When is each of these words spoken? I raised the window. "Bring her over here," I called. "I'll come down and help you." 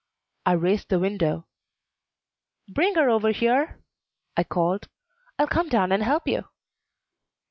I 0.47 0.53
raised 0.53 0.89
the 0.89 0.97
window. 0.97 1.45
"Bring 2.67 2.95
her 2.95 3.07
over 3.07 3.29
here," 3.31 3.83
I 4.35 4.43
called. 4.43 4.89
"I'll 5.37 5.45
come 5.45 5.69
down 5.69 5.91
and 5.91 6.01
help 6.01 6.27
you." 6.27 6.45